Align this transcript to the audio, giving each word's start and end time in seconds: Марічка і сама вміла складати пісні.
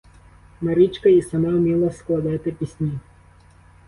Марічка 0.61 1.09
і 1.11 1.21
сама 1.21 1.49
вміла 1.49 1.91
складати 1.91 2.51
пісні. 2.51 2.99